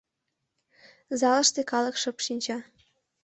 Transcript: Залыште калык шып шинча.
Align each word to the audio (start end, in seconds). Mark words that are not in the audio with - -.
Залыште 1.19 1.61
калык 1.71 1.95
шып 2.01 2.17
шинча. 2.25 2.57